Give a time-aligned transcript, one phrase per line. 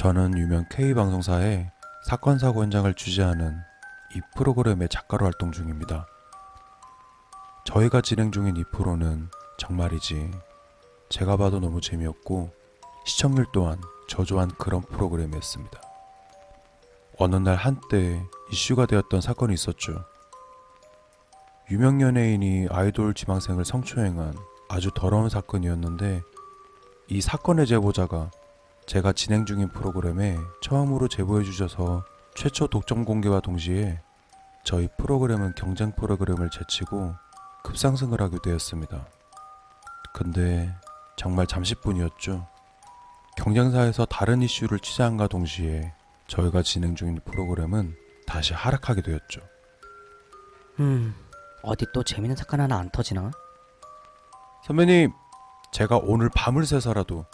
[0.00, 1.70] 저는 유명 K방송사의
[2.06, 3.58] 사건 사고 현장을 취재하는
[4.16, 6.06] 이 프로그램의 작가로 활동 중입니다.
[7.66, 9.28] 저희가 진행 중인 이 프로는
[9.58, 10.30] 정말이지
[11.10, 12.50] 제가 봐도 너무 재미없고
[13.04, 13.78] 시청률 또한
[14.08, 15.78] 저조한 그런 프로그램이었습니다.
[17.18, 20.02] 어느 날 한때 이슈가 되었던 사건이 있었죠.
[21.70, 24.34] 유명 연예인이 아이돌 지망생을 성추행한
[24.70, 26.22] 아주 더러운 사건이었는데
[27.08, 28.30] 이 사건의 제보자가
[28.86, 34.00] 제가 진행 중인 프로그램에 처음으로 제보해 주셔서 최초 독점 공개와 동시에
[34.64, 37.14] 저희 프로그램은 경쟁 프로그램을 제치고
[37.62, 39.06] 급상승을 하게 되었습니다.
[40.12, 40.74] 근데
[41.16, 42.46] 정말 잠시뿐이었죠.
[43.36, 45.92] 경쟁사에서 다른 이슈를 취재한과 동시에
[46.26, 47.94] 저희가 진행 중인 프로그램은
[48.26, 49.40] 다시 하락하게 되었죠.
[50.80, 51.14] 음,
[51.62, 53.30] 어디 또 재밌는 사건 하나 안 터지나?
[54.64, 55.12] 선배님,
[55.72, 57.24] 제가 오늘 밤을 새서라도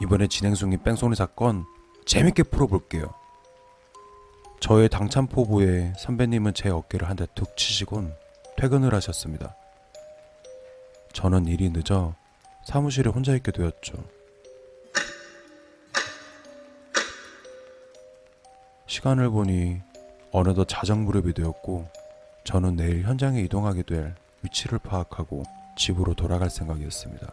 [0.00, 1.64] 이번에 진행 중인 뺑소니 사건
[2.06, 3.12] 재밌게 풀어볼게요.
[4.60, 8.14] 저의 당찬 포부에 선배님은 제 어깨를 한 대 툭 치시곤
[8.56, 9.56] 퇴근을 하셨습니다.
[11.12, 12.14] 저는 일이 늦어
[12.64, 13.92] 사무실에 혼자 있게 되었죠.
[18.86, 19.80] 시간을 보니
[20.32, 21.88] 어느덧 자정 무렵이 되었고
[22.44, 25.42] 저는 내일 현장에 이동하게 될 위치를 파악하고
[25.76, 27.32] 집으로 돌아갈 생각이었습니다.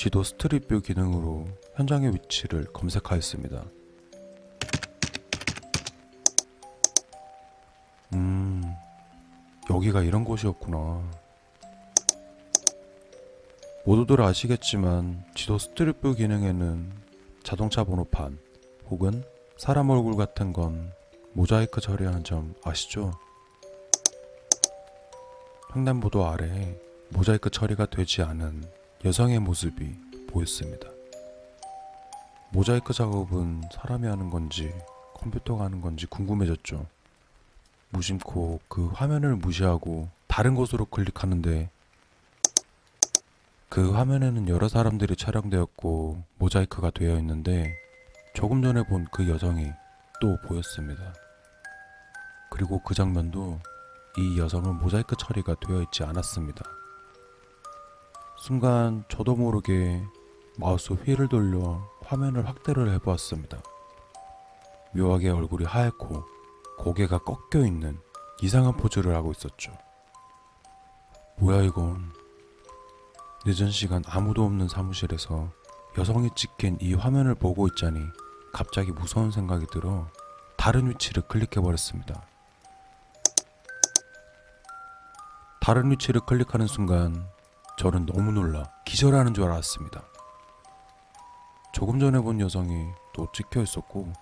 [0.00, 3.66] 지도 street view 기능으로 현장의 위치를 검색하였습니다.
[8.14, 8.62] 음,
[9.68, 11.06] 여기가 이런 곳이었구나.
[13.84, 16.90] 모두들 아시겠지만 지도 street view 기능에는
[17.42, 18.38] 자동차 번호판
[18.88, 19.22] 혹은
[19.58, 20.94] 사람 얼굴 같은 건
[21.34, 23.12] 모자이크 처리하는 점 아시죠?
[25.76, 29.94] 횡단보도 아래에 모자이크 처리가 되지 않은 여성의 모습이
[30.28, 30.88] 보였습니다.
[32.50, 34.74] 모자이크 작업은 사람이 하는 건지
[35.14, 36.86] 컴퓨터가 하는 건지 궁금해졌죠.
[37.90, 41.70] 무심코 그 화면을 무시하고 다른 곳으로 클릭하는데
[43.68, 47.74] 그 화면에는 여러 사람들이 촬영되었고 모자이크가 되어 있는데
[48.34, 49.70] 조금 전에 본 그 여성이
[50.20, 51.14] 또 보였습니다.
[52.50, 53.60] 그리고 그 장면도
[54.18, 56.64] 이 여성은 모자이크 처리가 되어 있지 않았습니다.
[58.40, 60.02] 순간 저도 모르게
[60.56, 63.62] 마우스 휠을 돌려 화면을 확대를 해보았습니다.
[64.94, 66.24] 묘하게 얼굴이 하얗고
[66.78, 68.00] 고개가 꺾여 있는
[68.40, 69.76] 이상한 포즈를 하고 있었죠.
[71.36, 72.14] 뭐야 이건?
[73.44, 75.52] 늦은 시간 아무도 없는 사무실에서
[75.98, 78.00] 여성이 찍힌 이 화면을 보고 있자니
[78.54, 80.08] 갑자기 무서운 생각이 들어
[80.56, 82.26] 다른 위치를 클릭해버렸습니다.
[85.60, 87.28] 다른 위치를 클릭하는 순간
[87.80, 90.04] 저는 너무 놀라 기절하는 줄 알았습니다.
[91.72, 94.12] 조금 전에 본 여성이 또 찍혀 있었고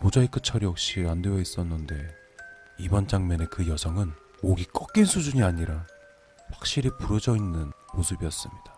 [0.00, 1.94] 모자이크 처리 역시 안 되어 있었는데
[2.78, 4.10] 이번 장면의 그 여성은
[4.42, 5.86] 목이 꺾인 수준이 아니라
[6.50, 8.74] 확실히 부러져 있는 모습이었습니다.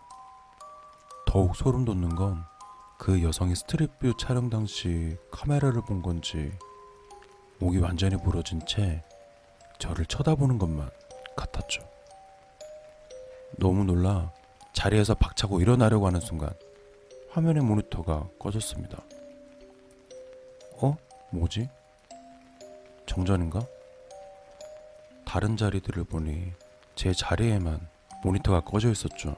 [1.27, 2.45] 더욱 소름 돋는 건
[2.99, 6.51] 그 여성이 스트릿뷰 촬영 당시 카메라를 본 건지
[7.59, 9.05] 목이 완전히 부러진 채
[9.79, 10.91] 저를 쳐다보는 것만
[11.37, 11.96] 같았죠.
[13.53, 14.33] 너무 놀라
[14.73, 16.51] 자리에서 박차고 일어나려고 하는 순간
[17.31, 19.03] 화면의 모니터가 꺼졌습니다.
[20.81, 20.97] 어?
[21.31, 21.69] 뭐지?
[23.07, 23.67] 정전인가?
[25.25, 26.53] 다른 자리들을 보니
[26.95, 27.87] 제 자리에만
[28.23, 29.37] 모니터가 꺼져 있었죠.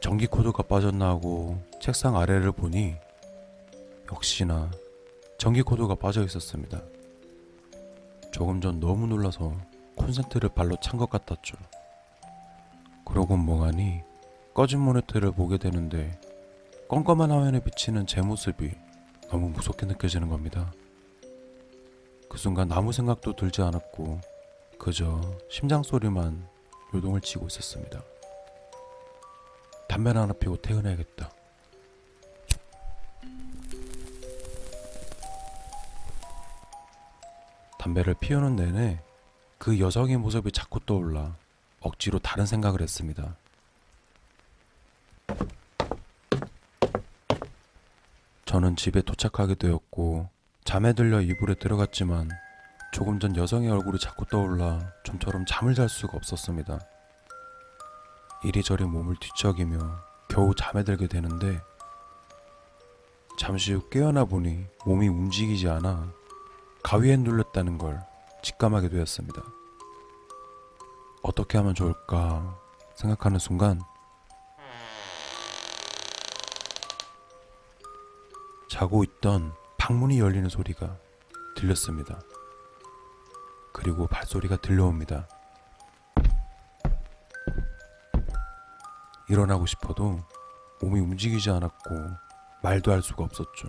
[0.00, 2.94] 전기 코드가 빠졌나 하고 책상 아래를 보니
[4.12, 4.70] 역시나
[5.38, 6.80] 전기 코드가 빠져 있었습니다.
[8.32, 9.56] 조금 전 너무 놀라서
[9.96, 11.56] 콘센트를 발로 찬 것 같았죠.
[13.08, 14.02] 그러곤 멍하니
[14.54, 16.20] 꺼진 모니터를 보게 되는데
[16.88, 18.70] 껌껌한 화면에 비치는 제 모습이
[19.30, 20.72] 너무 무섭게 느껴지는 겁니다.
[22.28, 24.20] 그 순간 아무 생각도 들지 않았고
[24.78, 25.20] 그저
[25.50, 26.46] 심장 소리만
[26.94, 28.02] 요동을 치고 있었습니다.
[29.88, 31.30] 담배 하나 피고 퇴근해야겠다.
[37.78, 39.00] 담배를 피우는 내내
[39.56, 41.36] 그 여성의 모습이 자꾸 떠올라
[41.80, 43.36] 억지로 다른 생각을 했습니다.
[48.44, 50.28] 저는 집에 도착하게 되었고
[50.64, 52.30] 잠에 들려 이불에 들어갔지만
[52.92, 56.80] 조금 전 여성의 얼굴이 자꾸 떠올라 좀처럼 잠을 잘 수가 없었습니다.
[58.44, 59.78] 이리저리 몸을 뒤척이며
[60.28, 61.60] 겨우 잠에 들게 되는데
[63.38, 66.12] 잠시 후 깨어나 보니 몸이 움직이지 않아
[66.82, 68.00] 가위에 눌렸다는 걸
[68.42, 69.57] 직감하게 되었습니다.
[71.22, 72.58] 어떻게 하면 좋을까
[72.94, 73.80] 생각하는 순간
[78.68, 80.96] 자고 있던 방문이 열리는 소리가
[81.56, 82.20] 들렸습니다.
[83.72, 85.26] 그리고 발소리가 들려옵니다.
[89.28, 90.20] 일어나고 싶어도
[90.80, 91.94] 몸이 움직이지 않았고
[92.62, 93.68] 말도 할 수가 없었죠.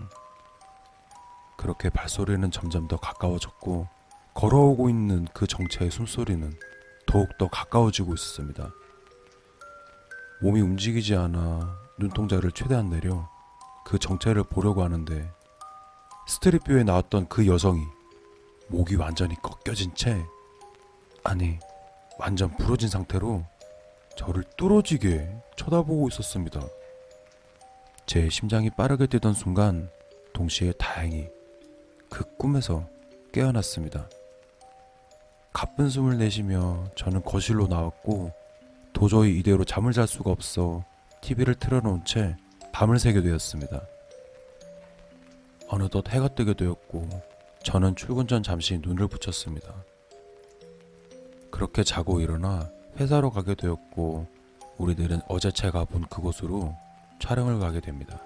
[1.58, 3.88] 그렇게 발소리는 점점 더 가까워졌고
[4.34, 6.58] 걸어오고 있는 그 정체의 숨소리는
[7.10, 8.72] 더욱더 가까워지고 있었습니다.
[10.42, 13.28] 몸이 움직이지 않아 눈동자를 최대한 내려
[13.84, 15.34] 그 정체를 보려고 하는데
[16.28, 17.84] 스트릿뷰에 나왔던 그 여성이
[18.68, 20.24] 목이 완전히 꺾여진 채
[21.24, 21.58] 아니
[22.20, 23.44] 완전 부러진 상태로
[24.16, 26.62] 저를 뚫어지게 쳐다보고 있었습니다.
[28.06, 29.90] 제 심장이 빠르게 뛰던 순간
[30.34, 31.28] 동시에 다행히
[32.08, 32.88] 그 꿈에서
[33.32, 34.08] 깨어났습니다.
[35.52, 38.32] 가쁜 숨을 내쉬며 저는 거실로 나왔고
[38.94, 40.84] 도저히 이대로 잠을 잘 수가 없어
[41.22, 42.38] TV를 틀어놓은 채
[42.72, 43.82] 밤을 새게 되었습니다.
[45.68, 47.08] 어느덧 해가 뜨게 되었고
[47.64, 49.74] 저는 출근 전 잠시 눈을 붙였습니다.
[51.52, 52.70] 그렇게 자고 일어나
[53.00, 54.28] 회사로 가게 되었고
[54.78, 56.76] 우리들은 어제 제가 본 그곳으로
[57.20, 58.22] 촬영을 가게 됩니다.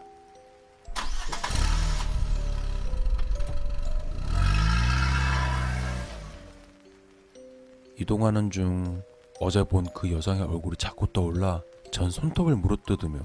[8.07, 9.01] 이동하는 중
[9.39, 13.19] 어제 본 그 여성의 얼굴이 자꾸 떠올라 전 손톱을 물어뜯으며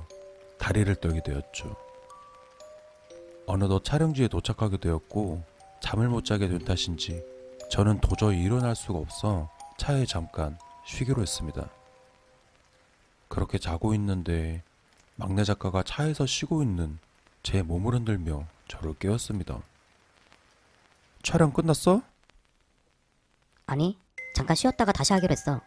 [0.56, 1.74] 다리를 떨게 되었죠.
[3.46, 5.42] 어느덧 촬영지에 도착하게 되었고
[5.80, 7.24] 잠을 못 자게 된 탓인지
[7.70, 11.68] 저는 도저히 일어날 수가 없어 차에 잠깐 쉬기로 했습니다.
[13.26, 14.62] 그렇게 자고 있는데
[15.16, 16.98] 막내 작가가 차에서 쉬고 있는
[17.42, 19.60] 제 몸을 흔들며 저를 깨웠습니다.
[21.24, 22.00] 촬영 끝났어?
[23.66, 23.98] 아니,
[24.34, 25.60] 잠깐 쉬었다가 다시 하기로 했어.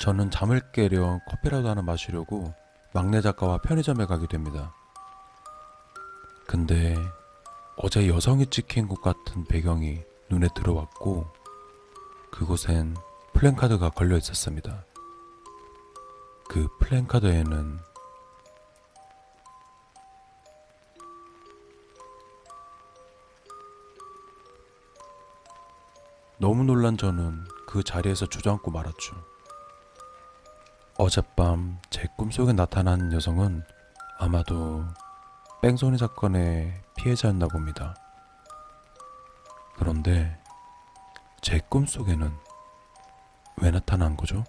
[0.00, 2.54] 저는 잠을 깨려 커피라도 하나 마시려고
[2.92, 4.72] 막내 작가와 편의점에 가게 됩니다.
[6.46, 6.96] 근데
[7.76, 11.26] 어제 여성이 찍힌 곳 같은 배경이 눈에 들어왔고
[12.30, 12.96] 그곳엔
[13.32, 14.84] 플랜카드가 걸려 있었습니다.
[16.48, 17.78] 그 플랜카드에는
[26.38, 29.16] 너무 놀란 저는 그 자리에서 주저앉고 말았죠.
[30.98, 33.62] 어젯밤 제 꿈속에 나타난 여성은
[34.18, 34.84] 아마도
[35.62, 37.94] 뺑소니 사건의 피해자였나 봅니다.
[39.76, 40.38] 그런데
[41.40, 42.30] 제 꿈속에는
[43.62, 44.44] 왜 나타난 거죠?